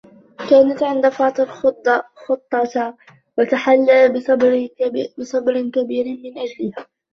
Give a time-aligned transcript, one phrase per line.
[0.49, 2.97] كانت عند فاضل خطّة
[3.37, 4.09] و تحلّى
[5.17, 6.87] بصبر كبير من أجلها.